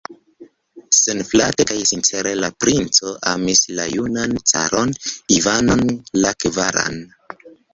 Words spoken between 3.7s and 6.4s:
la junan caron Ivanon la